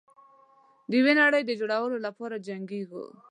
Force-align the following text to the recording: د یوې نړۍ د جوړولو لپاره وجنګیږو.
د 0.89 0.91
یوې 0.99 1.13
نړۍ 1.21 1.41
د 1.45 1.51
جوړولو 1.59 1.97
لپاره 2.05 2.33
وجنګیږو. 2.39 3.05